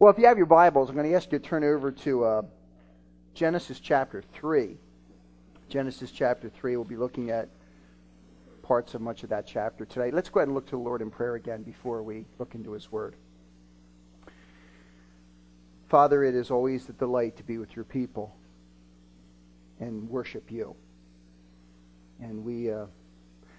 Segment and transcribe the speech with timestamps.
[0.00, 2.24] Well, if you have your Bibles, I'm going to ask you to turn over to
[2.24, 2.42] uh,
[3.32, 4.76] Genesis chapter 3.
[5.68, 7.48] Genesis chapter 3, we'll be looking at
[8.62, 10.10] parts of much of that chapter today.
[10.10, 12.72] Let's go ahead and look to the Lord in prayer again before we look into
[12.72, 13.14] His Word.
[15.88, 18.34] Father, it is always a delight to be with your people
[19.78, 20.74] and worship you.
[22.20, 22.86] And we uh,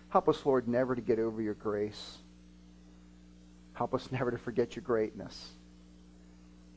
[0.09, 2.17] help us, Lord, never to get over your grace.
[3.71, 5.54] Help us never to forget your greatness.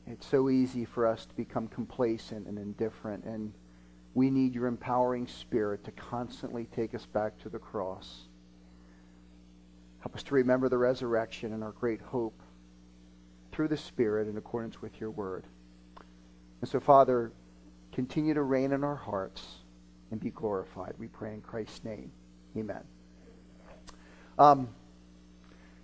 [0.09, 3.53] It's so easy for us to become complacent and indifferent, and
[4.15, 8.27] we need your empowering spirit to constantly take us back to the cross.
[9.99, 12.41] Help us to remember the resurrection and our great hope
[13.51, 15.45] through the Spirit in accordance with your word.
[16.61, 17.31] And so, Father,
[17.91, 19.45] continue to reign in our hearts
[20.09, 20.93] and be glorified.
[20.97, 22.11] We pray in Christ's name.
[22.57, 22.81] Amen.
[24.39, 24.69] Um,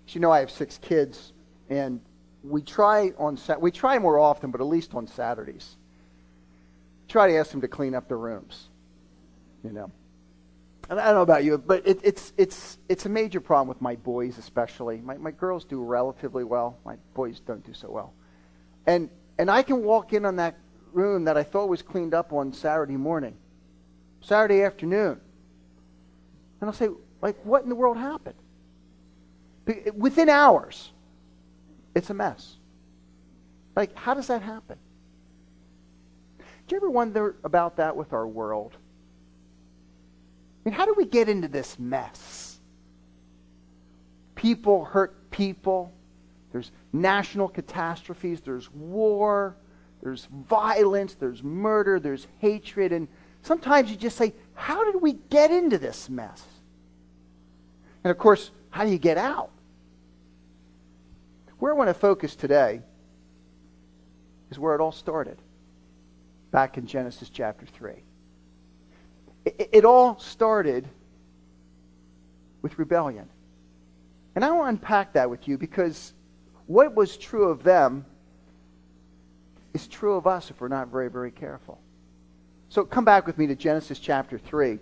[0.07, 1.33] as you know, I have six kids,
[1.69, 2.01] and
[2.47, 5.75] we try on we try more often, but at least on Saturdays,
[7.07, 8.67] try to ask them to clean up their rooms.
[9.63, 9.91] You know,
[10.89, 13.81] and I don't know about you, but it, it's it's it's a major problem with
[13.81, 15.01] my boys, especially.
[15.01, 16.77] My my girls do relatively well.
[16.85, 18.13] My boys don't do so well,
[18.85, 20.57] and and I can walk in on that
[20.93, 23.35] room that I thought was cleaned up on Saturday morning,
[24.21, 25.19] Saturday afternoon,
[26.61, 26.89] and I'll say,
[27.21, 28.35] like, what in the world happened?
[29.95, 30.91] Within hours,
[31.95, 32.57] it's a mess.
[33.75, 34.77] Like, how does that happen?
[36.37, 38.75] Do you ever wonder about that with our world?
[40.65, 42.59] I mean, how do we get into this mess?
[44.35, 45.93] People hurt people.
[46.51, 48.41] There's national catastrophes.
[48.41, 49.55] There's war.
[50.01, 51.15] There's violence.
[51.15, 51.99] There's murder.
[51.99, 52.91] There's hatred.
[52.91, 53.07] And
[53.41, 56.43] sometimes you just say, how did we get into this mess?
[58.03, 59.51] And of course, how do you get out?
[61.65, 62.79] Where I want to focus today
[64.51, 65.41] is where it all started,
[66.51, 68.03] back in Genesis chapter 3.
[69.45, 70.87] It, it all started
[72.61, 73.27] with rebellion.
[74.35, 76.13] And I want to unpack that with you because
[76.67, 78.05] what was true of them
[79.73, 81.81] is true of us if we're not very, very careful.
[82.69, 84.77] So come back with me to Genesis chapter 3,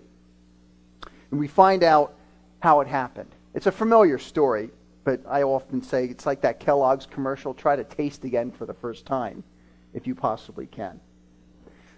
[1.30, 2.12] and we find out
[2.60, 3.30] how it happened.
[3.54, 4.68] It's a familiar story
[5.04, 8.74] but I often say it's like that Kellogg's commercial try to taste again for the
[8.74, 9.44] first time,
[9.92, 10.98] if you possibly can.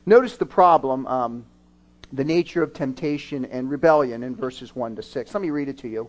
[0.05, 1.47] Notice the problem, um,
[2.13, 5.35] the nature of temptation and rebellion in verses 1 to 6.
[5.35, 6.09] Let me read it to you.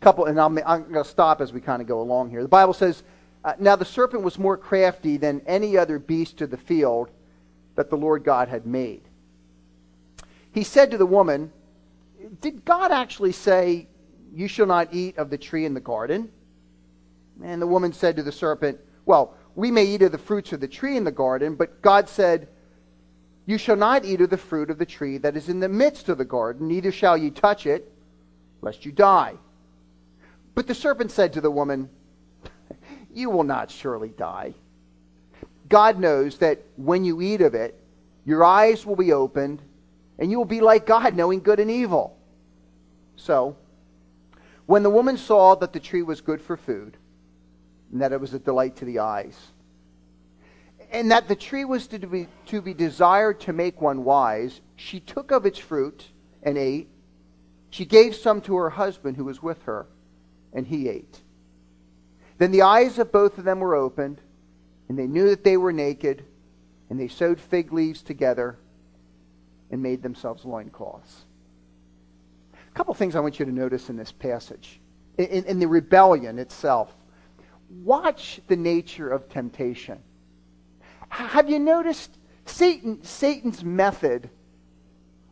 [0.00, 2.42] A couple, and i am going to stop as we kind of go along here.
[2.42, 3.02] The Bible says,
[3.44, 7.10] uh, Now the serpent was more crafty than any other beast of the field
[7.74, 9.02] that the Lord God had made.
[10.52, 11.52] He said to the woman,
[12.40, 13.88] Did God actually say,
[14.32, 16.30] You shall not eat of the tree in the garden?
[17.42, 20.60] And the woman said to the serpent, Well, we may eat of the fruits of
[20.60, 22.48] the tree in the garden, but God said,
[23.46, 26.08] You shall not eat of the fruit of the tree that is in the midst
[26.08, 27.92] of the garden, neither shall ye touch it,
[28.60, 29.34] lest you die.
[30.54, 31.90] But the serpent said to the woman,
[33.12, 34.54] You will not surely die.
[35.68, 37.78] God knows that when you eat of it,
[38.24, 39.62] your eyes will be opened,
[40.18, 42.16] and you will be like God, knowing good and evil.
[43.16, 43.56] So,
[44.66, 46.96] when the woman saw that the tree was good for food,
[47.92, 49.36] and that it was a delight to the eyes.
[50.90, 55.00] And that the tree was to be, to be desired to make one wise, she
[55.00, 56.06] took of its fruit
[56.42, 56.88] and ate.
[57.70, 59.86] She gave some to her husband who was with her,
[60.52, 61.20] and he ate.
[62.38, 64.20] Then the eyes of both of them were opened,
[64.88, 66.24] and they knew that they were naked,
[66.88, 68.58] and they sewed fig leaves together
[69.70, 71.24] and made themselves loincloths.
[72.54, 74.80] A couple things I want you to notice in this passage,
[75.18, 76.94] in, in the rebellion itself
[77.68, 79.98] watch the nature of temptation.
[81.08, 82.10] Have you noticed
[82.44, 84.30] Satan, Satan's method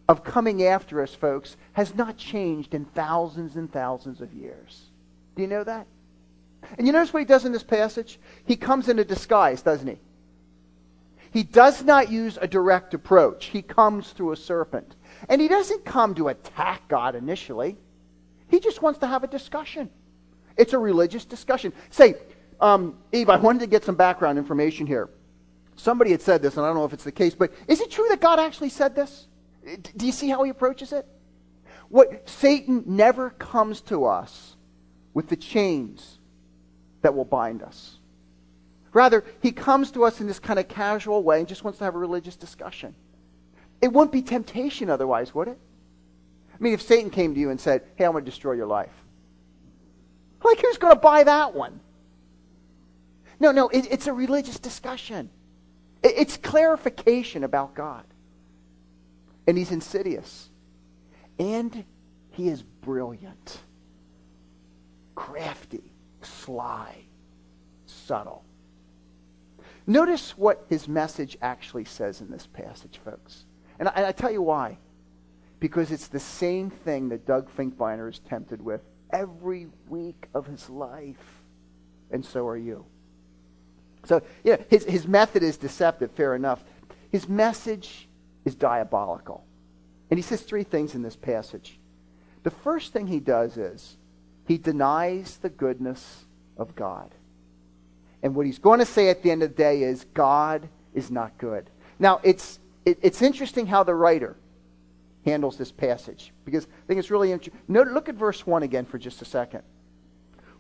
[0.09, 4.91] of coming after us, folks, has not changed in thousands and thousands of years?
[5.35, 5.87] Do you know that?
[6.79, 8.19] And you notice what he does in this passage?
[8.47, 9.99] He comes in a disguise, doesn't he?
[11.33, 13.47] He does not use a direct approach.
[13.47, 14.95] He comes through a serpent.
[15.29, 17.77] And he doesn't come to attack God initially.
[18.49, 19.91] He just wants to have a discussion.
[20.57, 21.73] It's a religious discussion.
[21.91, 22.15] Say,
[22.61, 25.11] um, Eve, I wanted to get some background information here.
[25.77, 27.91] Somebody had said this, and I don't know if it's the case, but is it
[27.91, 29.27] true that God actually said this?
[29.97, 31.07] Do you see how he approaches it?
[31.89, 34.57] What Satan never comes to us
[35.15, 36.19] with the chains
[37.03, 37.99] that will bind us.
[38.93, 41.85] Rather, he comes to us in this kind of casual way and just wants to
[41.85, 42.95] have a religious discussion.
[43.83, 45.59] It wouldn't be temptation otherwise, would it?
[46.53, 48.67] I mean, if Satan came to you and said, Hey, I'm going to destroy your
[48.67, 48.93] life.
[50.45, 51.81] Like, who's going to buy that one?
[53.41, 55.31] No, no, it, it's a religious discussion.
[56.03, 58.05] It, it's clarification about God.
[59.47, 60.51] And he's insidious.
[61.39, 61.85] And
[62.31, 63.61] he is brilliant,
[65.15, 65.93] crafty,
[66.23, 66.95] sly,
[67.87, 68.45] subtle.
[69.87, 73.45] Notice what his message actually says in this passage, folks.
[73.79, 74.79] And I, and I tell you why.
[75.59, 78.83] Because it's the same thing that Doug Finkbeiner is tempted with
[79.15, 81.43] every week of his life.
[82.11, 82.85] And so are you.
[84.05, 86.63] So, yeah, his, his method is deceptive, fair enough.
[87.11, 88.09] His message
[88.45, 89.47] is diabolical.
[90.11, 91.79] And he says three things in this passage.
[92.43, 93.97] The first thing he does is
[94.47, 96.25] he denies the goodness
[96.59, 97.15] of God.
[98.23, 101.11] And what he's going to say at the end of the day is God is
[101.11, 101.71] not good.
[101.99, 104.37] Now, it's, it, it's interesting how the writer
[105.25, 107.61] handles this passage because I think it's really interesting.
[107.69, 109.63] Look at verse 1 again for just a second.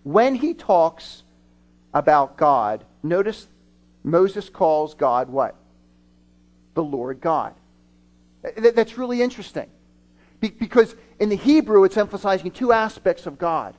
[0.02, 1.22] When he talks
[1.92, 3.46] about God, notice
[4.02, 5.54] Moses calls God what?
[6.74, 7.54] The Lord God.
[8.56, 9.70] That's really interesting.
[10.40, 13.74] Because in the Hebrew, it's emphasizing two aspects of God.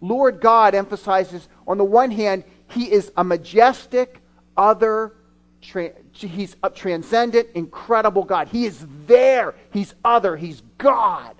[0.00, 4.20] Lord God emphasizes, on the one hand, he is a majestic,
[4.56, 5.14] other,
[5.62, 8.48] tra- he's a transcendent, incredible God.
[8.48, 9.54] He is there.
[9.72, 10.36] He's other.
[10.36, 11.34] He's God.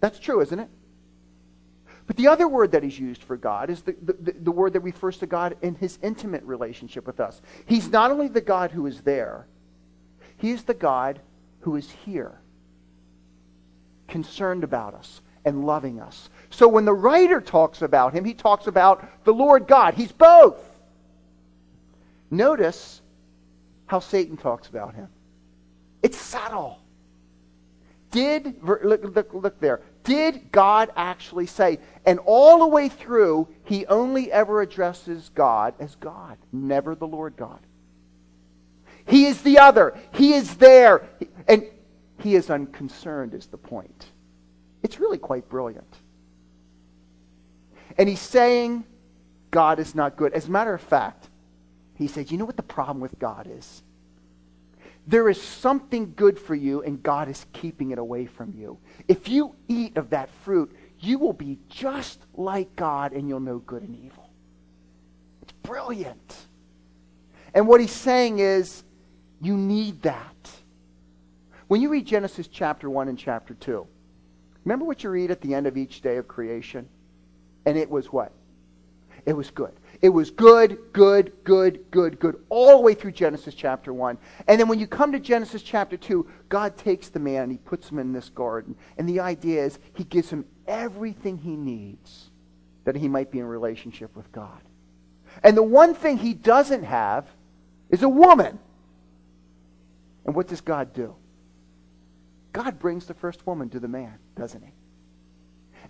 [0.00, 0.68] That's true, isn't it?
[2.06, 4.80] But the other word that he's used for God is the, the, the, word that
[4.80, 7.40] refers to God in his intimate relationship with us.
[7.64, 9.46] He's not only the God who is there,
[10.36, 11.20] he is the God
[11.60, 12.40] who is here,
[14.08, 16.28] concerned about us and loving us.
[16.50, 19.94] So when the writer talks about him, he talks about the Lord God.
[19.94, 20.71] He's both.
[22.32, 23.02] Notice
[23.86, 25.08] how Satan talks about him.
[26.02, 26.80] It's subtle.
[28.10, 29.82] Did, look, look, look there.
[30.02, 31.78] Did God actually say?
[32.06, 37.36] And all the way through, he only ever addresses God as God, never the Lord
[37.36, 37.60] God.
[39.06, 39.98] He is the other.
[40.12, 41.06] He is there.
[41.46, 41.66] And
[42.18, 44.06] he is unconcerned, is the point.
[44.82, 45.94] It's really quite brilliant.
[47.98, 48.84] And he's saying
[49.50, 50.32] God is not good.
[50.32, 51.28] As a matter of fact,
[51.94, 53.82] he says, you know what the problem with God is?
[55.06, 58.78] There is something good for you, and God is keeping it away from you.
[59.08, 63.58] If you eat of that fruit, you will be just like God, and you'll know
[63.58, 64.30] good and evil.
[65.42, 66.36] It's brilliant.
[67.52, 68.84] And what he's saying is,
[69.40, 70.50] you need that.
[71.66, 73.86] When you read Genesis chapter 1 and chapter 2,
[74.64, 76.88] remember what you read at the end of each day of creation?
[77.66, 78.32] And it was what?
[79.24, 79.72] It was good.
[80.00, 84.18] It was good, good, good, good, good, all the way through Genesis chapter 1.
[84.48, 87.58] And then when you come to Genesis chapter 2, God takes the man and he
[87.58, 88.74] puts him in this garden.
[88.98, 92.30] And the idea is he gives him everything he needs
[92.84, 94.60] that he might be in relationship with God.
[95.44, 97.28] And the one thing he doesn't have
[97.88, 98.58] is a woman.
[100.24, 101.14] And what does God do?
[102.52, 104.72] God brings the first woman to the man, doesn't he?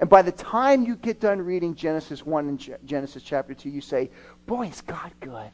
[0.01, 3.81] And by the time you get done reading Genesis 1 and Genesis chapter 2, you
[3.81, 4.11] say,
[4.47, 5.51] Boy, is God good.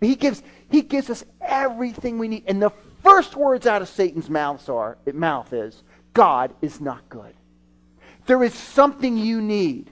[0.00, 2.44] He gives, he gives us everything we need.
[2.46, 2.72] And the
[3.02, 5.82] first words out of Satan's mouth are, mouth is,
[6.12, 7.34] God is not good.
[8.26, 9.90] There is something you need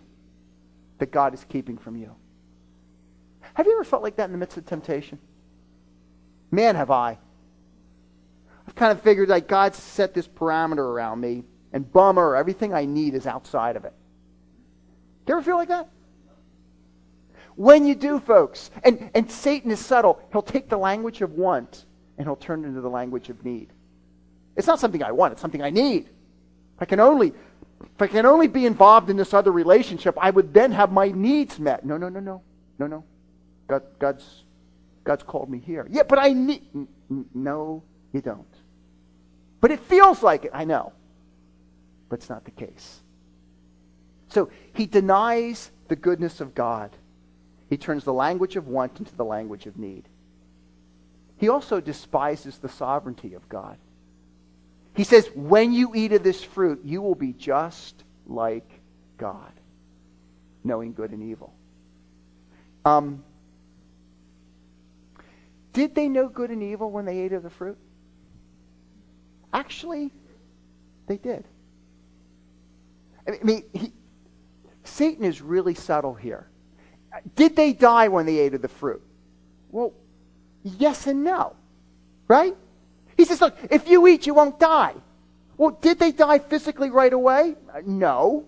[0.99, 2.15] that God is keeping from you.
[3.55, 5.19] Have you ever felt like that in the midst of temptation?
[6.51, 7.19] Man, have I.
[8.67, 12.84] I've kind of figured like God's set this parameter around me, and bummer, everything I
[12.84, 13.93] need is outside of it.
[15.27, 15.89] Do you ever feel like that?
[17.56, 21.84] When you do, folks, and, and Satan is subtle, he'll take the language of want
[22.17, 23.69] and he'll turn it into the language of need.
[24.56, 26.06] It's not something I want, it's something I need.
[26.06, 27.34] If I can only
[27.82, 31.08] if I can only be involved in this other relationship, I would then have my
[31.08, 31.84] needs met.
[31.84, 32.43] No, no, no, no.
[32.79, 33.05] No, no.
[33.69, 34.44] God, God's
[35.05, 35.86] God's called me here.
[35.91, 36.62] Yeah, but I need
[37.34, 38.46] no, you don't.
[39.60, 40.93] But it feels like it, I know.
[42.10, 43.00] But it's not the case.
[44.29, 46.90] So he denies the goodness of God.
[47.70, 50.05] He turns the language of want into the language of need.
[51.38, 53.79] He also despises the sovereignty of God.
[54.94, 58.69] He says, when you eat of this fruit, you will be just like
[59.17, 59.52] God,
[60.64, 61.55] knowing good and evil.
[62.84, 63.24] Um,
[65.72, 67.79] did they know good and evil when they ate of the fruit?
[69.52, 70.12] Actually,
[71.06, 71.44] they did.
[73.34, 73.93] I mean, he,
[74.84, 76.49] Satan is really subtle here.
[77.34, 79.03] Did they die when they ate of the fruit?
[79.70, 79.93] Well,
[80.63, 81.56] yes and no.
[82.29, 82.56] Right?
[83.17, 84.94] He says, look, if you eat, you won't die.
[85.56, 87.56] Well, did they die physically right away?
[87.84, 88.46] No.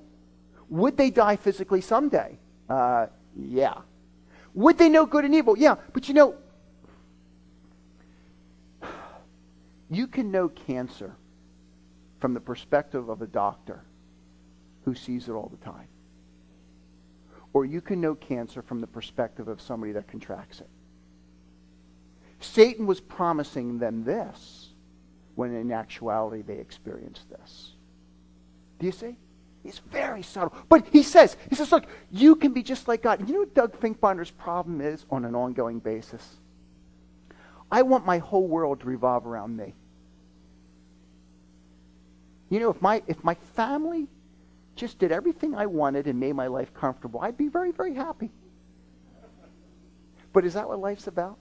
[0.71, 2.39] Would they die physically someday?
[2.69, 3.75] Uh, yeah.
[4.55, 5.59] Would they know good and evil?
[5.59, 6.35] Yeah, but you know,
[9.91, 11.15] you can know cancer
[12.21, 13.85] from the perspective of a doctor
[14.85, 15.89] who sees it all the time.
[17.53, 20.69] Or you can know cancer from the perspective of somebody that contracts it.
[22.41, 24.71] Satan was promising them this
[25.35, 27.73] when in actuality they experienced this.
[28.79, 29.17] Do you see?
[29.62, 30.53] He's very subtle.
[30.69, 33.29] But he says, he says, look, you can be just like God.
[33.29, 36.37] You know what Doug Finkbeiner's problem is on an ongoing basis?
[37.71, 39.75] I want my whole world to revolve around me.
[42.51, 44.09] You know, if my if my family
[44.83, 48.33] just did everything I wanted and made my life comfortable, I'd be very, very happy.
[50.33, 51.39] But is that what life's about?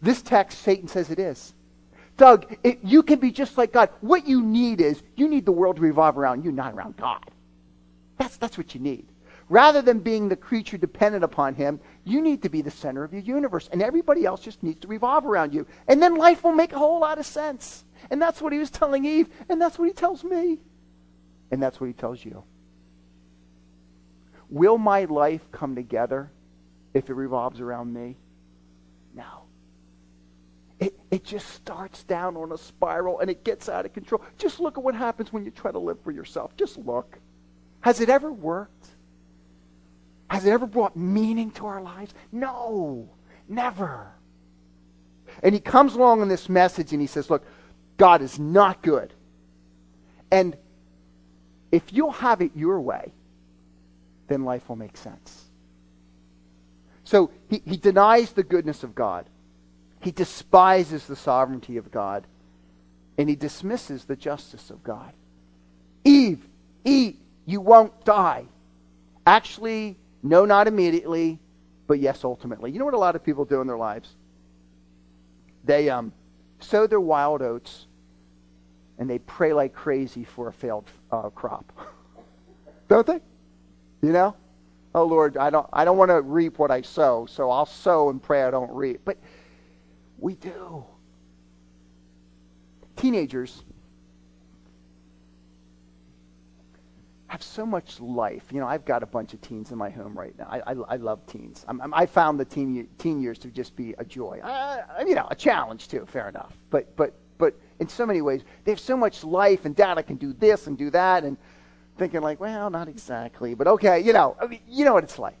[0.00, 1.52] This text, Satan says it is.
[2.16, 3.88] Doug, it, you can be just like God.
[4.02, 7.28] What you need is you need the world to revolve around you, not around God.
[8.16, 9.08] That's, that's what you need.
[9.48, 13.12] Rather than being the creature dependent upon Him, you need to be the center of
[13.12, 15.66] your universe, and everybody else just needs to revolve around you.
[15.88, 17.84] And then life will make a whole lot of sense.
[18.10, 20.60] And that's what He was telling Eve, and that's what He tells me,
[21.50, 22.44] and that's what He tells you.
[24.48, 26.30] Will my life come together
[26.92, 28.16] if it revolves around me?
[29.14, 29.44] No.
[30.78, 34.22] It, it just starts down on a spiral and it gets out of control.
[34.38, 36.56] Just look at what happens when you try to live for yourself.
[36.56, 37.18] Just look.
[37.80, 38.88] Has it ever worked?
[40.28, 42.14] Has it ever brought meaning to our lives?
[42.32, 43.08] No,
[43.48, 44.12] never.
[45.42, 47.44] And he comes along in this message and he says, Look,
[47.96, 49.12] God is not good.
[50.30, 50.56] And
[51.74, 53.10] if you'll have it your way,
[54.28, 55.44] then life will make sense.
[57.02, 59.26] So he, he denies the goodness of God.
[60.00, 62.28] He despises the sovereignty of God.
[63.18, 65.12] And he dismisses the justice of God.
[66.04, 66.46] Eve,
[66.84, 68.44] eat, you won't die.
[69.26, 71.40] Actually, no, not immediately,
[71.88, 72.70] but yes, ultimately.
[72.70, 74.14] You know what a lot of people do in their lives?
[75.64, 76.12] They um,
[76.60, 77.86] sow their wild oats
[78.98, 81.72] and they pray like crazy for a failed uh, crop.
[82.88, 83.20] don't they?
[84.02, 84.36] You know?
[84.94, 88.10] Oh Lord, I don't I don't want to reap what I sow, so I'll sow
[88.10, 89.00] and pray I don't reap.
[89.04, 89.18] But
[90.18, 90.84] we do.
[92.96, 93.64] Teenagers
[97.34, 98.44] have so much life.
[98.52, 100.46] You know, I've got a bunch of teens in my home right now.
[100.48, 101.64] I, I, I love teens.
[101.66, 104.38] I'm, I'm, i found the teen, teen years to just be a joy.
[104.40, 106.56] Uh, you know, a challenge too, fair enough.
[106.70, 110.02] But, but, but in so many ways, they have so much life, and dad, I
[110.02, 111.36] can do this and do that, and
[111.96, 115.18] thinking like, well, not exactly, but okay, you know, I mean, you know what it's
[115.18, 115.38] like.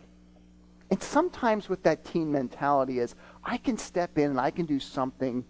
[0.90, 4.78] And sometimes with that teen mentality is, I can step in and I can do
[4.78, 5.44] something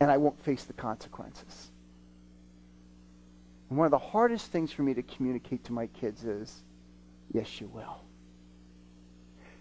[0.00, 1.70] and I won't face the consequences.
[3.68, 6.62] And one of the hardest things for me to communicate to my kids is,
[7.32, 8.02] yes, you will.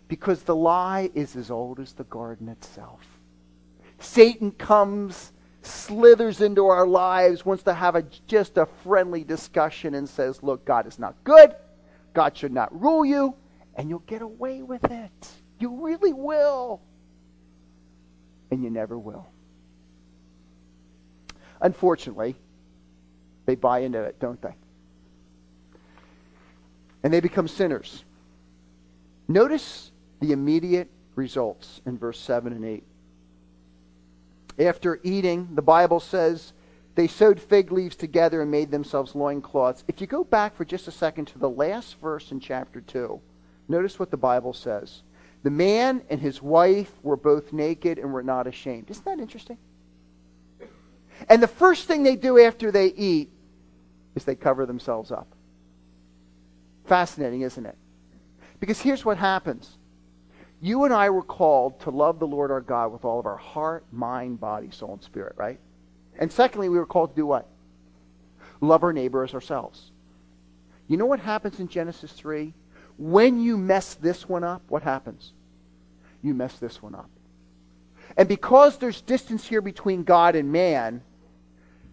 [0.07, 3.01] Because the lie is as old as the garden itself.
[3.99, 5.31] Satan comes,
[5.65, 10.65] slithers into our lives, wants to have a, just a friendly discussion and says, look,
[10.65, 11.55] God is not good.
[12.13, 13.35] God should not rule you.
[13.75, 15.27] And you'll get away with it.
[15.59, 16.81] You really will
[18.51, 19.27] and you never will.
[21.61, 22.35] Unfortunately,
[23.45, 24.55] they buy into it, don't they?
[27.03, 28.03] And they become sinners.
[29.27, 32.83] Notice the immediate results in verse 7 and 8.
[34.59, 36.53] After eating, the Bible says
[36.95, 39.83] they sewed fig leaves together and made themselves loincloths.
[39.87, 43.19] If you go back for just a second to the last verse in chapter 2,
[43.67, 45.01] notice what the Bible says.
[45.41, 48.89] The man and his wife were both naked and were not ashamed.
[48.89, 49.57] Isn't that interesting?
[51.29, 53.29] And the first thing they do after they eat
[54.15, 55.27] is they cover themselves up.
[56.85, 57.77] Fascinating, isn't it?
[58.59, 59.77] Because here's what happens.
[60.63, 63.35] You and I were called to love the Lord our God with all of our
[63.35, 65.59] heart, mind, body, soul, and spirit, right?
[66.17, 67.49] And secondly, we were called to do what?
[68.61, 69.91] Love our neighbor as ourselves.
[70.87, 72.53] You know what happens in Genesis 3?
[72.97, 75.33] When you mess this one up, what happens?
[76.21, 77.09] You mess this one up.
[78.15, 81.01] And because there's distance here between God and man,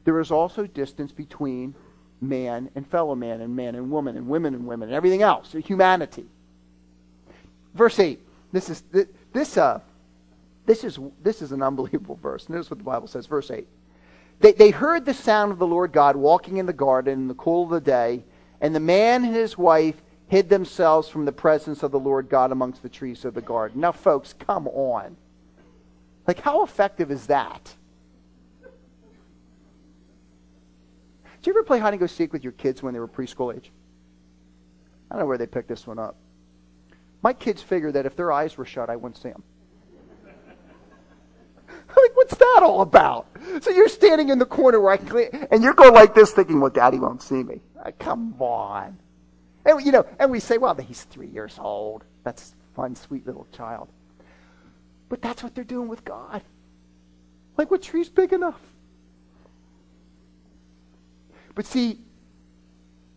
[0.04, 1.74] there is also distance between
[2.20, 5.56] man and fellow man and man and woman and women and women and everything else,
[5.64, 6.26] humanity.
[7.74, 8.20] Verse 8.
[8.52, 8.82] This is
[9.32, 9.80] this uh
[10.66, 12.48] this is this is an unbelievable verse.
[12.48, 13.66] Notice what the Bible says, verse 8.
[14.40, 17.34] They, they heard the sound of the Lord God walking in the garden in the
[17.34, 18.24] cool of the day,
[18.60, 22.52] and the man and his wife hid themselves from the presence of the Lord God
[22.52, 23.80] amongst the trees of the garden.
[23.80, 25.16] Now, folks, come on.
[26.26, 27.74] Like, how effective is that?
[31.42, 33.54] Did you ever play hide and go seek with your kids when they were preschool
[33.54, 33.72] age?
[35.10, 36.16] I don't know where they picked this one up.
[37.22, 39.42] My kids figure that if their eyes were shut, I wouldn't see them.
[41.66, 43.26] like, what's that all about?
[43.60, 46.60] So you're standing in the corner where I can, and you're going like this, thinking,
[46.60, 48.98] "Well, Daddy won't see me." Like, come on,
[49.64, 52.04] and you know, and we say, "Well, he's three years old.
[52.24, 53.88] That's fun, sweet little child."
[55.08, 56.42] But that's what they're doing with God.
[57.58, 58.60] Like, what tree's big enough?
[61.54, 62.00] But see,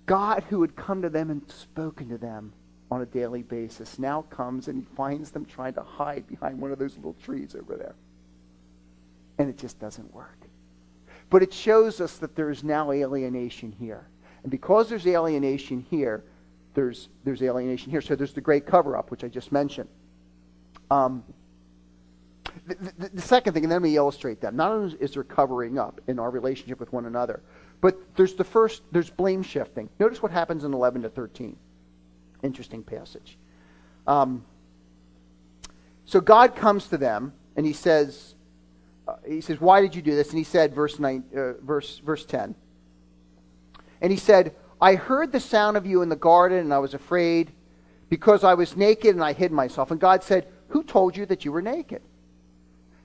[0.06, 2.52] God, who had come to them and spoken to them
[2.94, 6.72] on a daily basis, now comes and he finds them trying to hide behind one
[6.72, 7.96] of those little trees over there.
[9.40, 10.38] And it just doesn't work.
[11.30, 14.08] But it shows us that there is now alienation here.
[14.44, 16.24] And because there's alienation here,
[16.76, 18.02] there's, there's alienation here.
[18.02, 19.90] So there's the great cover up, which I just mentioned.
[20.92, 21.24] Um,
[22.68, 24.54] the, the, the, second thing, and then me illustrate that.
[24.54, 27.42] Not only is there covering up in our relationship with one another,
[27.82, 29.90] but there's the first, there's blame shifting.
[30.00, 31.58] Notice what happens in 11 to 13.
[32.44, 33.38] Interesting passage.
[34.06, 34.46] Um,
[36.06, 38.36] so God comes to them and he says,
[39.08, 40.30] uh, he says, why did you do this?
[40.30, 42.56] And he said, verse, nine, uh, verse, verse 10.
[44.02, 46.94] And he said, I heard the sound of you in the garden and I was
[46.94, 47.52] afraid
[48.10, 49.92] because I was naked and I hid myself.
[49.92, 52.02] And God said, who told you that you were naked?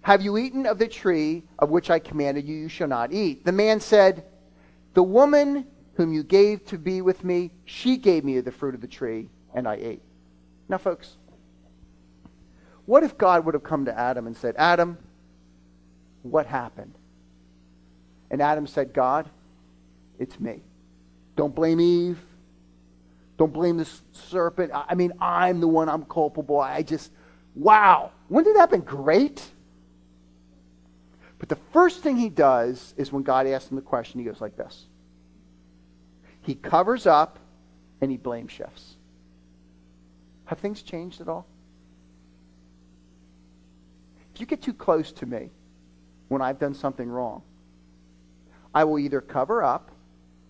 [0.02, 3.44] Have you eaten of the tree of which I commanded you, you shall not eat?
[3.44, 4.24] The man said,
[4.94, 5.66] The woman
[5.98, 9.28] whom you gave to be with me, she gave me the fruit of the tree,
[9.52, 10.00] and I ate.
[10.68, 11.16] Now, folks,
[12.86, 14.96] what if God would have come to Adam and said, Adam,
[16.22, 16.94] what happened?
[18.30, 19.28] And Adam said, God,
[20.20, 20.60] it's me.
[21.34, 22.20] Don't blame Eve.
[23.36, 24.70] Don't blame the serpent.
[24.72, 26.60] I mean, I'm the one I'm culpable.
[26.60, 27.10] I just,
[27.56, 28.12] wow.
[28.28, 29.44] Wouldn't that have been great?
[31.40, 34.40] But the first thing he does is when God asks him the question, he goes
[34.40, 34.86] like this
[36.48, 37.38] He covers up
[38.00, 38.96] and he blame shifts.
[40.46, 41.46] Have things changed at all?
[44.34, 45.50] If you get too close to me
[46.28, 47.42] when I've done something wrong,
[48.74, 49.90] I will either cover up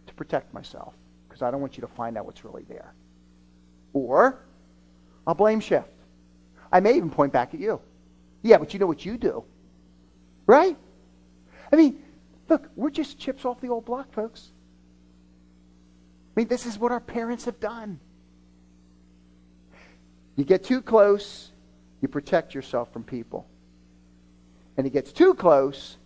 [0.06, 0.94] to protect myself
[1.26, 2.94] because I don't want you to find out what's really there.
[3.92, 4.38] Or
[5.26, 5.90] I'll blame shift.
[6.70, 7.80] I may even point back at you.
[8.42, 9.42] Yeah, but you know what you do.
[10.46, 10.76] Right?
[11.72, 12.00] I mean,
[12.48, 14.52] look, we're just chips off the old block, folks.
[16.38, 17.98] I mean, this is what our parents have done.
[20.36, 21.50] You get too close,
[22.00, 23.48] you protect yourself from people.
[24.76, 25.96] And it gets too close,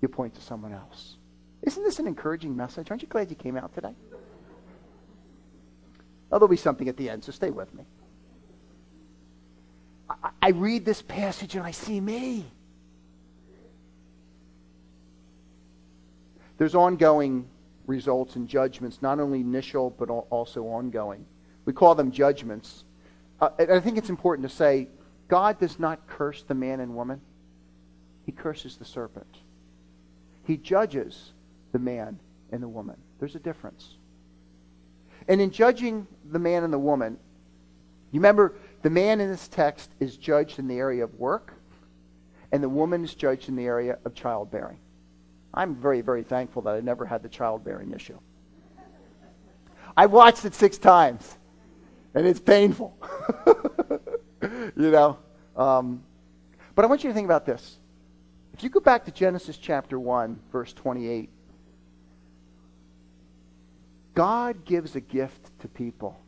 [0.00, 1.18] you point to someone else.
[1.60, 2.90] Isn't this an encouraging message?
[2.90, 3.94] Aren't you glad you came out today?
[6.30, 7.84] Oh, there'll be something at the end, so stay with me.
[10.08, 12.46] I, I read this passage and I see me.
[16.56, 17.46] There's ongoing
[17.86, 21.24] results and judgments, not only initial, but also ongoing.
[21.64, 22.84] We call them judgments.
[23.40, 24.88] Uh, I think it's important to say
[25.28, 27.20] God does not curse the man and woman,
[28.24, 29.38] He curses the serpent.
[30.44, 31.32] He judges
[31.72, 32.18] the man
[32.50, 32.96] and the woman.
[33.18, 33.96] There's a difference.
[35.28, 37.16] And in judging the man and the woman,
[38.10, 41.54] you remember the man in this text is judged in the area of work,
[42.50, 44.78] and the woman is judged in the area of childbearing.
[45.54, 48.18] I'm very, very thankful that I never had the childbearing issue.
[49.96, 51.36] I watched it six times,
[52.14, 52.96] and it's painful.
[54.42, 55.18] you know?
[55.56, 56.02] Um,
[56.74, 57.76] but I want you to think about this.
[58.54, 61.28] If you go back to Genesis chapter 1, verse 28,
[64.14, 66.18] God gives a gift to people.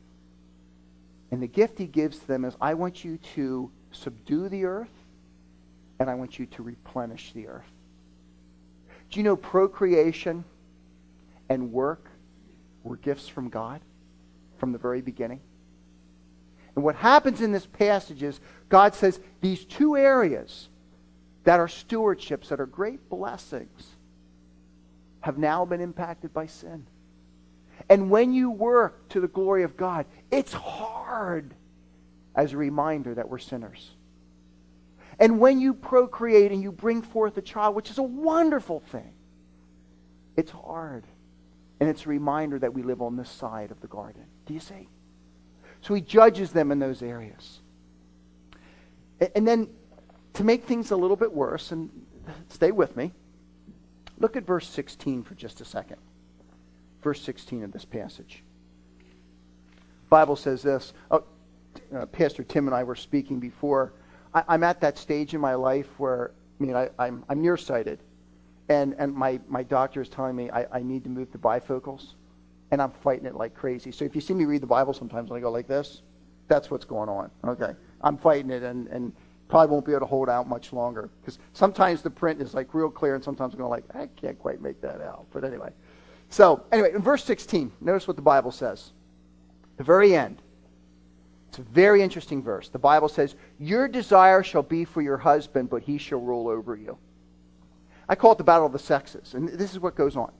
[1.30, 4.92] And the gift he gives them is I want you to subdue the earth,
[5.98, 7.73] and I want you to replenish the earth.
[9.11, 10.45] Do you know procreation
[11.49, 12.11] and work
[12.83, 13.81] were gifts from God
[14.59, 15.40] from the very beginning?
[16.75, 20.69] And what happens in this passage is God says these two areas
[21.45, 23.97] that are stewardships, that are great blessings,
[25.21, 26.87] have now been impacted by sin.
[27.88, 31.55] And when you work to the glory of God, it's hard
[32.35, 33.90] as a reminder that we're sinners.
[35.18, 39.12] And when you procreate and you bring forth a child, which is a wonderful thing,
[40.37, 41.05] it's hard.
[41.81, 44.24] And it's a reminder that we live on this side of the garden.
[44.46, 44.88] Do you see?
[45.81, 47.61] So he judges them in those areas.
[49.35, 49.68] And then
[50.35, 51.90] to make things a little bit worse, and
[52.48, 53.12] stay with me,
[54.18, 55.98] look at verse 16 for just a second.
[57.03, 58.42] Verse 16 of this passage.
[60.09, 60.92] Bible says this.
[61.11, 61.24] Oh,
[61.94, 63.92] uh, Pastor Tim and I were speaking before
[64.35, 68.01] I, am at that stage in my life where, I mean, I, I'm, I'm nearsighted.
[68.68, 72.14] And, and my, my doctor is telling me I, I need to move to bifocals.
[72.70, 73.92] And I'm fighting it like crazy.
[73.92, 76.03] So if you see me read the Bible sometimes, I go like this.
[76.49, 77.31] That's what's going on.
[77.44, 77.75] Okay.
[78.01, 79.12] I'm fighting it and, and
[79.49, 82.75] probably won't be able to hold out much longer because sometimes the print is like
[82.75, 85.27] real clear and sometimes I'm going like, I can't quite make that out.
[85.33, 85.70] But anyway.
[86.31, 88.92] So, anyway, in verse 16, notice what the Bible says.
[89.77, 90.42] The very end.
[91.55, 92.69] It's a very interesting verse.
[92.69, 96.75] The Bible says, Your desire shall be for your husband, but he shall rule over
[96.75, 96.99] you.
[98.09, 99.35] I call it the battle of the sexes.
[99.35, 100.33] And this is what goes on.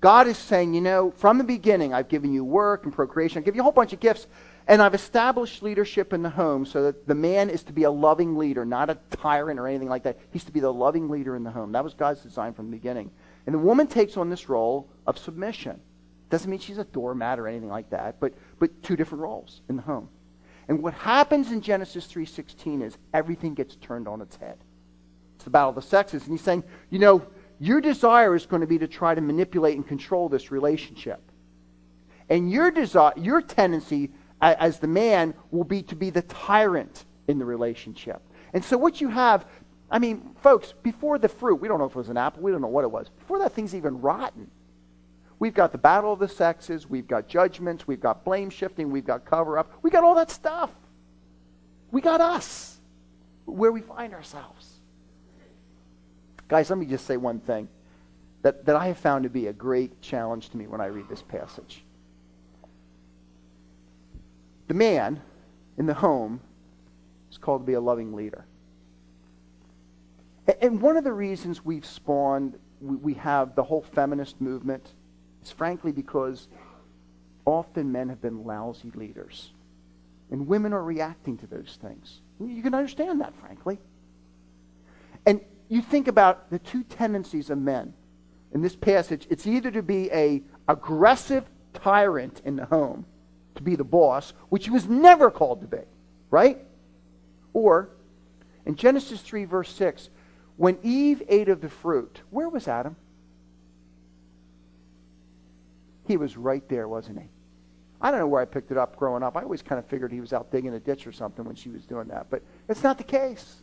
[0.00, 3.44] God is saying, you know, from the beginning, I've given you work and procreation, I've
[3.44, 4.26] given you a whole bunch of gifts,
[4.66, 7.90] and I've established leadership in the home so that the man is to be a
[7.92, 10.18] loving leader, not a tyrant or anything like that.
[10.32, 11.70] He's to be the loving leader in the home.
[11.70, 13.12] That was God's design from the beginning.
[13.46, 15.80] And the woman takes on this role of submission.
[16.30, 19.76] Doesn't mean she's a doormat or anything like that, but, but two different roles in
[19.76, 20.08] the home.
[20.72, 24.56] And what happens in Genesis 3.16 is everything gets turned on its head.
[25.34, 26.22] It's the battle of the sexes.
[26.22, 27.26] And he's saying, you know,
[27.60, 31.20] your desire is going to be to try to manipulate and control this relationship.
[32.30, 37.38] And your desire, your tendency as the man will be to be the tyrant in
[37.38, 38.22] the relationship.
[38.54, 39.44] And so what you have,
[39.90, 42.50] I mean, folks, before the fruit, we don't know if it was an apple, we
[42.50, 43.10] don't know what it was.
[43.10, 44.50] Before that thing's even rotten,
[45.42, 49.04] we've got the battle of the sexes, we've got judgments, we've got blame shifting, we've
[49.04, 50.70] got cover up, we got all that stuff.
[51.90, 52.78] We got us,
[53.44, 54.78] where we find ourselves.
[56.46, 57.68] Guys, let me just say one thing
[58.42, 61.08] that, that I have found to be a great challenge to me when I read
[61.08, 61.82] this passage.
[64.68, 65.20] The man
[65.76, 66.40] in the home
[67.32, 68.44] is called to be a loving leader.
[70.60, 74.92] And one of the reasons we've spawned, we have the whole feminist movement,
[75.42, 76.48] is frankly because
[77.44, 79.52] often men have been lousy leaders.
[80.30, 82.20] And women are reacting to those things.
[82.40, 83.78] You can understand that, frankly.
[85.26, 87.92] And you think about the two tendencies of men
[88.52, 89.26] in this passage.
[89.30, 93.04] It's either to be a aggressive tyrant in the home,
[93.56, 95.82] to be the boss, which he was never called to be,
[96.30, 96.58] right?
[97.52, 97.90] Or,
[98.64, 100.08] in Genesis 3, verse 6,
[100.56, 102.96] when Eve ate of the fruit, where was Adam?
[106.12, 107.28] He was right there, wasn't he?
[108.00, 109.36] I don't know where I picked it up growing up.
[109.36, 111.70] I always kind of figured he was out digging a ditch or something when she
[111.70, 113.62] was doing that, but it's not the case.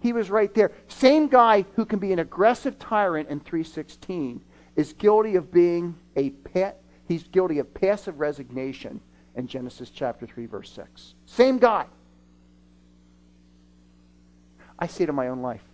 [0.00, 0.72] He was right there.
[0.88, 4.42] Same guy who can be an aggressive tyrant in 316
[4.76, 9.00] is guilty of being a pet He's guilty of passive resignation
[9.34, 11.14] in Genesis chapter 3, verse 6.
[11.24, 11.86] Same guy.
[14.78, 15.64] I see it in my own life.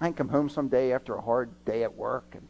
[0.00, 2.48] I can come home someday after a hard day at work, and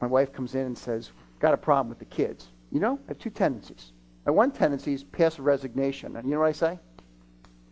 [0.00, 2.48] my wife comes in and says, Got a problem with the kids.
[2.72, 3.92] You know, I have two tendencies.
[4.26, 6.16] My one tendency is passive resignation.
[6.16, 6.78] And you know what I say?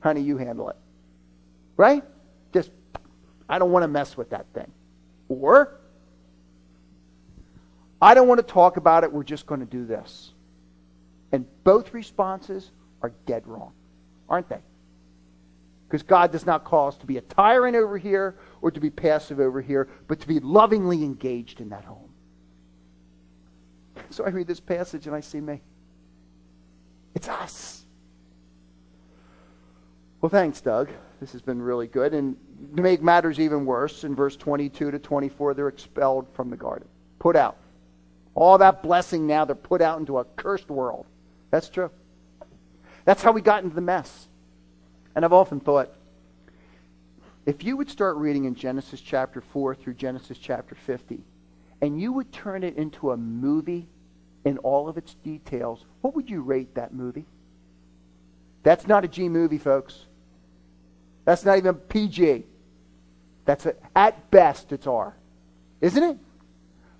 [0.01, 0.77] Honey, you handle it.
[1.77, 2.03] Right?
[2.53, 2.71] Just,
[3.49, 4.71] I don't want to mess with that thing.
[5.29, 5.81] Or,
[8.01, 9.13] I don't want to talk about it.
[9.13, 10.33] We're just going to do this.
[11.33, 12.71] And both responses
[13.03, 13.73] are dead wrong,
[14.29, 14.61] aren't they?
[15.89, 18.91] Because God does not call us to be a tyrant over here or to be
[18.91, 22.11] passive over here, but to be lovingly engaged in that home.
[24.11, 25.61] So I read this passage and I see me.
[27.15, 27.85] It's us.
[30.21, 30.89] Well, thanks, Doug.
[31.21, 32.15] This has been really good.
[32.15, 32.37] And
[32.77, 36.89] to make matters even worse, in verse 22 to 24, they're expelled from the garden,
[37.19, 37.57] put out.
[38.35, 41.07] All that blessing now, they're put out into a cursed world.
[41.51, 41.91] That's true.
[43.05, 44.29] That's how we got into the mess.
[45.15, 45.91] And I've often thought,
[47.47, 51.23] if you would start reading in Genesis chapter 4 through Genesis chapter 50,
[51.81, 53.89] and you would turn it into a movie
[54.47, 57.27] in all of its details, what would you rate that movie?
[58.63, 60.07] That's not a G movie, folks.
[61.25, 62.45] That's not even PG.
[63.45, 65.17] That's a, at best it's R.
[65.81, 66.19] Isn't it?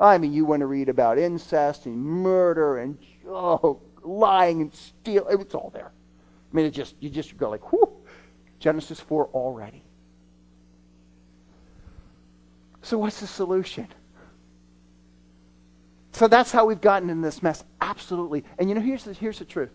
[0.01, 5.41] I mean, you want to read about incest and murder and oh, lying and stealing.
[5.41, 5.93] It's all there.
[6.53, 7.93] I mean, it just you just go like, whoo,
[8.59, 9.85] Genesis 4 already.
[12.83, 13.87] So what's the solution?
[16.17, 17.63] So that's how we've gotten in this mess.
[17.79, 18.43] Absolutely.
[18.59, 19.69] And you know, here's the, here's the truth.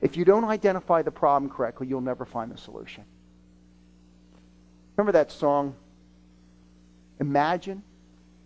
[0.00, 3.04] If you don't identify the problem correctly, you'll never find the solution.
[4.96, 5.76] Remember that song?
[7.20, 7.84] Imagine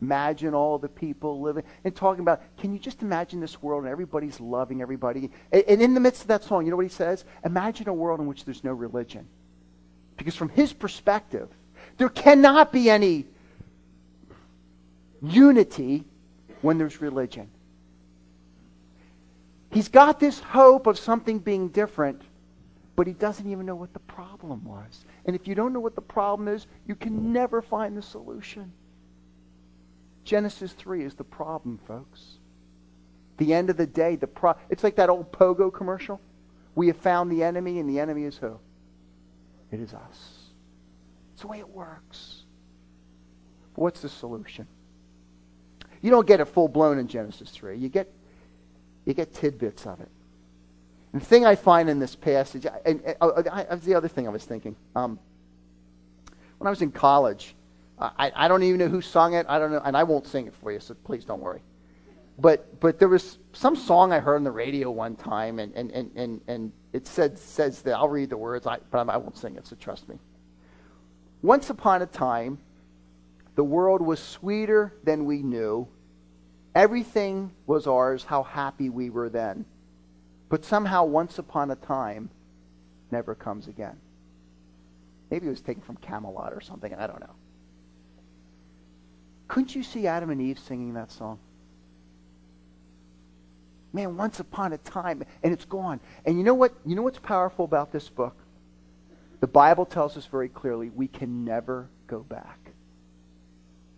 [0.03, 3.91] Imagine all the people living and talking about, can you just imagine this world and
[3.91, 5.31] everybody's loving everybody?
[5.51, 7.25] And, and in the midst of that song, you know what he says?
[7.43, 9.27] Imagine a world in which there's no religion.
[10.19, 11.49] Because from his perspective,
[11.97, 13.25] there cannot be any
[15.23, 16.05] unity
[16.65, 17.47] when there's religion.
[19.71, 22.23] He's got this hope of something being different,
[22.97, 25.05] but he doesn't even know what the problem was.
[25.27, 28.73] And if you don't know what the problem is, you can never find the solution.
[30.25, 32.39] Genesis 3 is the problem, folks.
[33.37, 36.21] the end of the day, the pro- it's like that old Pogo commercial.
[36.77, 38.59] We have found the enemy, and the enemy is who?
[39.71, 40.39] It is us.
[41.33, 42.45] It's the way it works.
[43.75, 44.69] But what's the solution?
[46.05, 47.79] You don't get it full blown in Genesis 3.
[47.79, 48.13] You get,
[49.07, 50.11] you get tidbits of it.
[51.15, 54.27] And the thing I find in this passage, and, and uh, uh the other thing
[54.27, 54.77] I was thinking.
[54.95, 55.19] Um,
[56.59, 57.55] when I was in college,
[57.99, 59.47] I, I don't even know who sung it.
[59.49, 61.63] I don't know, and I won't sing it for you, so please don't worry.
[62.39, 65.91] But but there was some song I heard on the radio one time, and and
[65.91, 69.39] and and, and it said says that I'll read the words, I, but I won't
[69.39, 70.19] sing it, so trust me.
[71.41, 72.59] Once upon a time,
[73.55, 75.89] the world was sweeter than we knew.
[76.75, 78.25] Everything was ours.
[78.25, 79.65] How happy we were then.
[80.49, 82.31] But somehow, once upon a time,
[83.11, 83.97] never comes again.
[85.31, 86.95] Maybe it was taken from Camelot or something.
[86.95, 87.35] I don't know.
[89.49, 91.39] Couldn't you see Adam and Eve singing that song?
[93.93, 96.01] Man, once upon a time, and it's gone.
[96.25, 96.73] And you know what?
[96.85, 98.37] You know what's powerful about this book?
[99.41, 102.59] The Bible tells us very clearly we can never go back.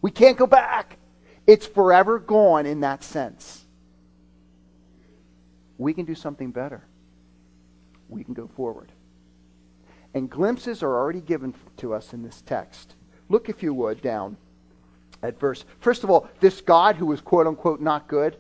[0.02, 0.98] We can't go back.
[1.46, 3.64] It's forever gone in that sense.
[5.78, 6.84] We can do something better.
[8.08, 8.90] We can go forward.
[10.14, 12.94] And glimpses are already given to us in this text.
[13.28, 14.36] Look, if you would, down
[15.22, 15.64] at verse.
[15.80, 18.36] First of all, this God who is quote unquote not good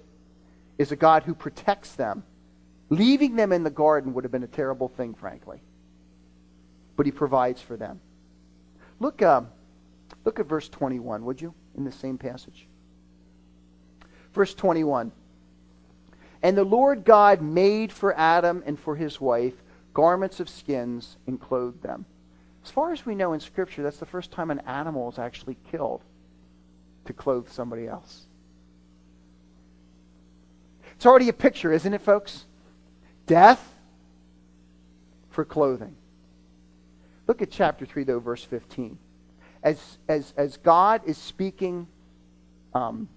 [0.78, 2.22] is a God who protects them.
[2.88, 5.60] Leaving them in the garden would have been a terrible thing, frankly.
[6.96, 8.00] But he provides for them.
[9.00, 9.48] Look, um,
[10.24, 12.68] look at verse 21, would you, in the same passage?
[14.36, 15.12] Verse 21.
[16.42, 19.54] And the Lord God made for Adam and for his wife
[19.94, 22.04] garments of skins and clothed them.
[22.62, 25.56] As far as we know in Scripture, that's the first time an animal is actually
[25.70, 26.02] killed
[27.06, 28.26] to clothe somebody else.
[30.96, 32.44] It's already a picture, isn't it, folks?
[33.26, 33.74] Death
[35.30, 35.96] for clothing.
[37.26, 38.98] Look at chapter 3, though, verse 15.
[39.62, 41.86] As, as, as God is speaking
[42.74, 43.08] um,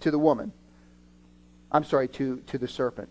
[0.00, 0.52] to the woman,
[1.72, 3.08] I'm sorry, to, to the serpent,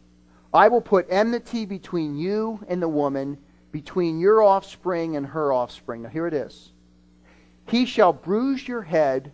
[0.53, 3.37] I will put enmity between you and the woman,
[3.71, 6.03] between your offspring and her offspring.
[6.03, 6.71] Now, here it is.
[7.67, 9.33] He shall bruise your head,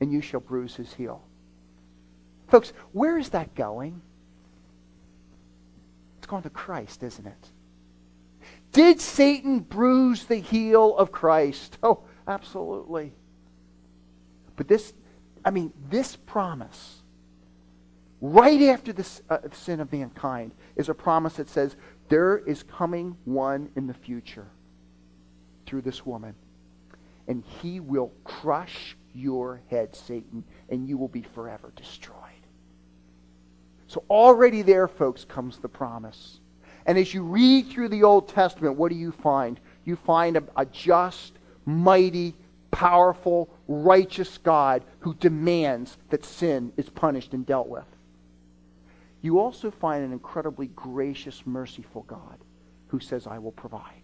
[0.00, 1.22] and you shall bruise his heel.
[2.48, 4.00] Folks, where is that going?
[6.18, 7.50] It's going to Christ, isn't it?
[8.72, 11.78] Did Satan bruise the heel of Christ?
[11.82, 13.12] Oh, absolutely.
[14.56, 14.92] But this,
[15.44, 17.02] I mean, this promise,
[18.20, 21.76] right after the uh, sin of mankind, is a promise that says,
[22.08, 24.46] there is coming one in the future
[25.66, 26.34] through this woman
[27.28, 32.18] and he will crush your head, Satan, and you will be forever destroyed.
[33.86, 36.40] So, already there, folks, comes the promise.
[36.86, 39.58] And as you read through the Old Testament, what do you find?
[39.84, 42.34] You find a, a just, mighty,
[42.74, 47.84] powerful, righteous God who demands that sin is punished and dealt with.
[49.22, 52.38] You also find an incredibly gracious, merciful God
[52.88, 54.02] who says, I will provide.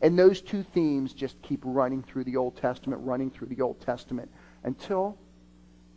[0.00, 3.80] And those two themes just keep running through the Old Testament, running through the Old
[3.80, 4.30] Testament
[4.62, 5.18] until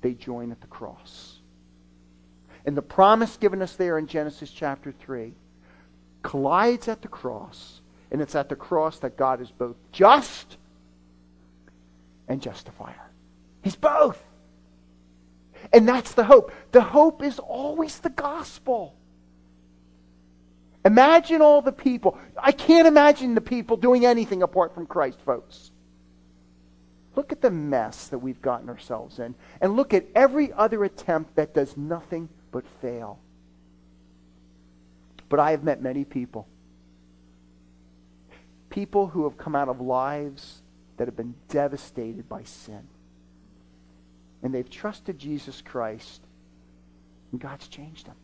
[0.01, 1.37] they join at the cross.
[2.65, 5.33] And the promise given us there in Genesis chapter 3
[6.23, 10.57] collides at the cross, and it's at the cross that God is both just
[12.31, 13.11] and justifier.
[13.61, 14.21] He's both.
[15.73, 16.51] And that's the hope.
[16.71, 18.95] The hope is always the gospel.
[20.83, 22.17] Imagine all the people.
[22.37, 25.71] I can't imagine the people doing anything apart from Christ, folks.
[27.15, 29.35] Look at the mess that we've gotten ourselves in.
[29.59, 33.19] And look at every other attempt that does nothing but fail.
[35.29, 36.47] But I have met many people.
[38.69, 40.61] People who have come out of lives
[41.01, 42.87] that have been devastated by sin.
[44.43, 46.21] And they've trusted Jesus Christ.
[47.31, 48.15] And God's changed them.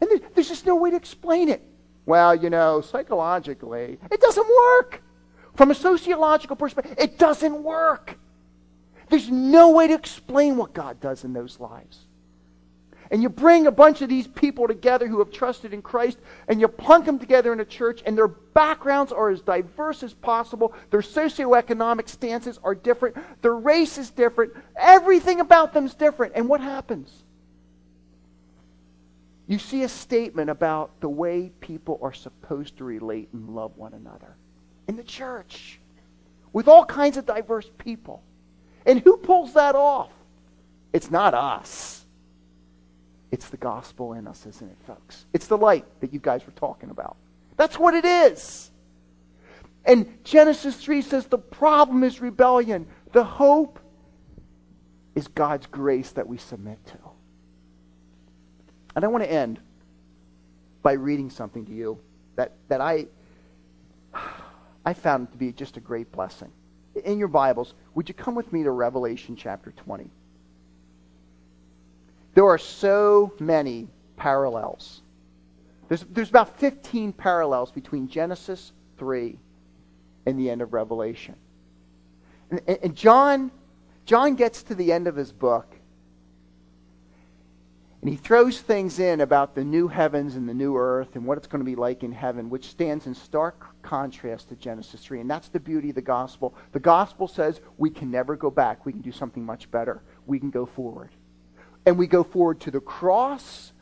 [0.00, 1.62] And there's just no way to explain it.
[2.06, 5.02] Well, you know, psychologically, it doesn't work.
[5.56, 8.18] From a sociological perspective, it doesn't work.
[9.10, 12.06] There's no way to explain what God does in those lives.
[13.10, 16.60] And you bring a bunch of these people together who have trusted in Christ, and
[16.60, 20.74] you plunk them together in a church, and their backgrounds are as diverse as possible.
[20.90, 23.16] Their socioeconomic stances are different.
[23.42, 24.52] Their race is different.
[24.76, 26.34] Everything about them is different.
[26.36, 27.24] And what happens?
[29.48, 33.94] you see a statement about the way people are supposed to relate and love one
[33.94, 34.36] another
[34.86, 35.80] in the church
[36.52, 38.22] with all kinds of diverse people.
[38.84, 40.10] And who pulls that off?
[40.92, 41.97] It's not us.
[43.30, 45.26] It's the gospel in us, isn't it, folks?
[45.32, 47.16] It's the light that you guys were talking about.
[47.56, 48.70] That's what it is.
[49.84, 52.86] And Genesis 3 says the problem is rebellion.
[53.12, 53.78] The hope
[55.14, 56.98] is God's grace that we submit to.
[58.94, 59.60] And I want to end
[60.82, 61.98] by reading something to you
[62.36, 63.06] that, that I,
[64.84, 66.52] I found to be just a great blessing.
[67.04, 70.10] In your Bibles, would you come with me to Revelation chapter 20?
[72.34, 75.00] There are so many parallels.
[75.88, 79.38] There's, there's about 15 parallels between Genesis 3
[80.26, 81.34] and the end of Revelation.
[82.50, 83.50] And, and John,
[84.04, 85.74] John gets to the end of his book,
[88.00, 91.36] and he throws things in about the new heavens and the new earth and what
[91.36, 95.20] it's going to be like in heaven, which stands in stark contrast to Genesis 3.
[95.20, 96.54] And that's the beauty of the gospel.
[96.70, 98.86] The gospel says we can never go back.
[98.86, 100.02] We can do something much better.
[100.26, 101.10] We can go forward.
[101.88, 103.72] And we go forward to the cross,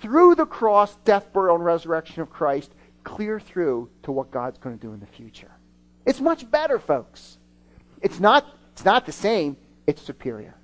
[0.00, 4.78] through the cross, death, burial, and resurrection of Christ, clear through to what God's going
[4.78, 5.50] to do in the future.
[6.04, 7.38] It's much better, folks.
[8.00, 10.54] It's not, it's not the same, it's superior.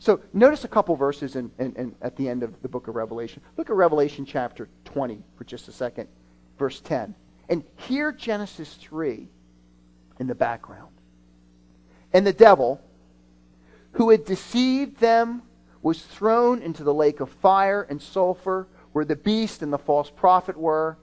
[0.00, 2.96] So notice a couple verses in, in, in, at the end of the book of
[2.96, 3.40] Revelation.
[3.56, 6.08] Look at Revelation chapter 20 for just a second,
[6.58, 7.14] verse 10.
[7.48, 9.28] And hear Genesis 3
[10.18, 10.90] in the background.
[12.12, 12.80] And the devil,
[13.92, 15.42] who had deceived them,
[15.82, 20.10] was thrown into the lake of fire and sulfur, where the beast and the false
[20.10, 20.98] prophet were,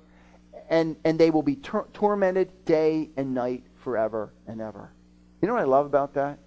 [0.70, 4.92] and, and they will be tor- tormented day and night forever and ever.
[5.42, 6.40] You know what I love about that?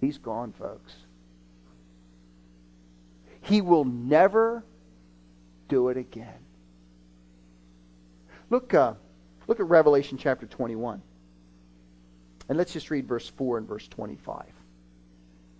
[0.00, 0.94] He's gone, folks.
[3.40, 4.64] He will never
[5.68, 6.38] do it again.
[8.50, 8.94] Look, uh,
[9.46, 11.00] look at Revelation chapter 21.
[12.48, 14.44] And let's just read verse 4 and verse 25.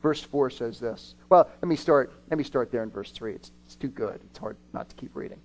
[0.03, 1.15] Verse 4 says this.
[1.29, 3.35] Well, let me start, let me start there in verse 3.
[3.35, 4.21] It's, it's too good.
[4.31, 5.41] It's hard not to keep reading.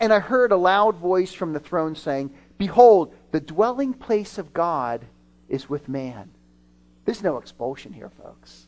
[0.00, 4.52] And I heard a loud voice from the throne saying, Behold, the dwelling place of
[4.52, 5.04] God
[5.48, 6.30] is with man.
[7.04, 8.66] There's no expulsion here, folks.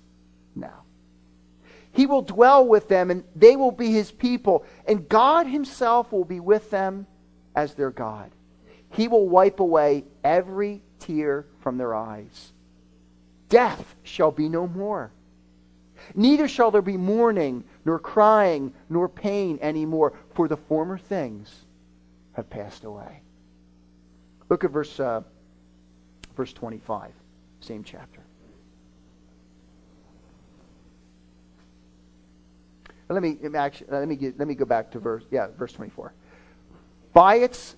[0.55, 0.71] No.
[1.93, 6.25] He will dwell with them, and they will be his people, and God himself will
[6.25, 7.07] be with them
[7.55, 8.31] as their God.
[8.91, 12.53] He will wipe away every tear from their eyes.
[13.49, 15.11] Death shall be no more.
[16.15, 21.65] Neither shall there be mourning, nor crying, nor pain anymore, for the former things
[22.33, 23.21] have passed away.
[24.49, 25.23] Look at verse, uh,
[26.37, 27.13] verse 25,
[27.61, 28.21] same chapter.
[33.09, 36.13] Let me actually, let me get, let me go back to verse yeah verse 24.
[37.15, 37.75] By its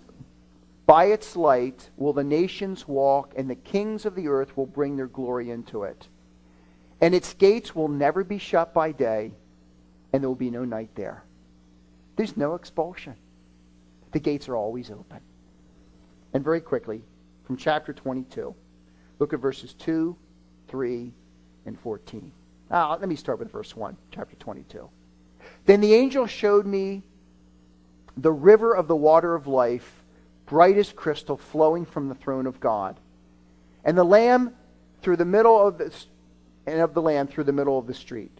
[0.90, 4.96] by its light will the nations walk, and the kings of the earth will bring
[4.96, 6.08] their glory into it.
[7.00, 9.30] And its gates will never be shut by day,
[10.12, 11.22] and there will be no night there.
[12.16, 13.14] There's no expulsion.
[14.10, 15.20] The gates are always open.
[16.34, 17.04] And very quickly,
[17.44, 18.52] from chapter 22,
[19.20, 20.16] look at verses 2,
[20.66, 21.12] 3,
[21.66, 22.32] and 14.
[22.68, 24.90] Uh, let me start with verse 1, chapter 22.
[25.66, 27.04] Then the angel showed me
[28.16, 29.99] the river of the water of life,
[30.50, 32.98] bright as crystal, flowing from the throne of God.
[33.84, 34.52] And the Lamb
[35.00, 35.94] through the middle of the
[36.66, 38.36] and of the Lamb through the middle of the street.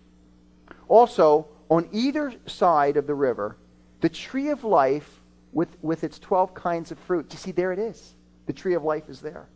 [0.89, 3.57] Also, on either side of the river,
[4.01, 5.21] the tree of life
[5.53, 7.27] with, with its 12 kinds of fruit.
[7.31, 8.15] You see, there it is.
[8.47, 9.47] The tree of life is there,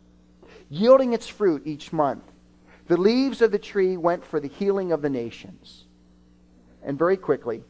[0.69, 2.23] yielding its fruit each month.
[2.87, 5.83] The leaves of the tree went for the healing of the nations.
[6.83, 7.63] And very quickly,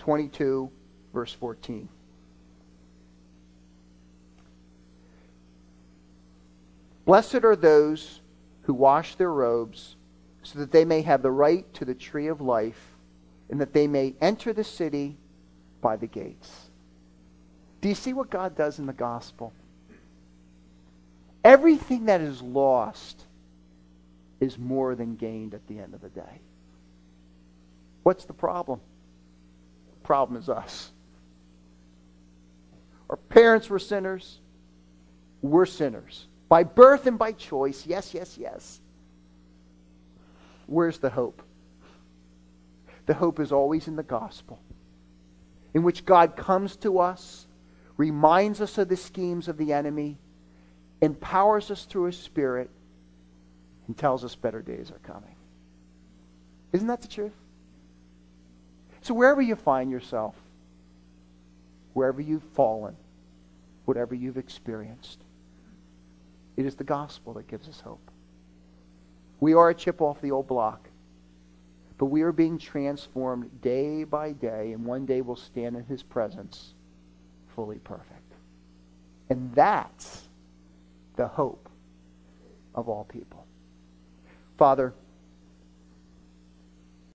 [0.00, 0.68] 22,
[1.12, 1.88] verse 14.
[7.08, 8.20] Blessed are those
[8.64, 9.96] who wash their robes
[10.42, 12.98] so that they may have the right to the tree of life
[13.48, 15.16] and that they may enter the city
[15.80, 16.68] by the gates.
[17.80, 19.54] Do you see what God does in the gospel?
[21.42, 23.24] Everything that is lost
[24.38, 26.42] is more than gained at the end of the day.
[28.02, 28.82] What's the problem?
[29.94, 30.90] The problem is us.
[33.08, 34.40] Our parents were sinners.
[35.40, 36.26] We're sinners.
[36.48, 37.86] By birth and by choice.
[37.86, 38.80] Yes, yes, yes.
[40.66, 41.42] Where's the hope?
[43.06, 44.60] The hope is always in the gospel,
[45.72, 47.46] in which God comes to us,
[47.96, 50.18] reminds us of the schemes of the enemy,
[51.00, 52.70] empowers us through his spirit,
[53.86, 55.34] and tells us better days are coming.
[56.72, 57.32] Isn't that the truth?
[59.00, 60.34] So wherever you find yourself,
[61.94, 62.94] wherever you've fallen,
[63.86, 65.22] whatever you've experienced,
[66.58, 68.10] it is the gospel that gives us hope.
[69.38, 70.88] We are a chip off the old block.
[71.98, 76.02] But we are being transformed day by day, and one day we'll stand in his
[76.02, 76.74] presence
[77.54, 78.32] fully perfect.
[79.30, 80.28] And that's
[81.14, 81.68] the hope
[82.74, 83.46] of all people.
[84.56, 84.92] Father,